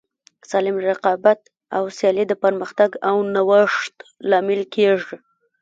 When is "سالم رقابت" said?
0.49-1.39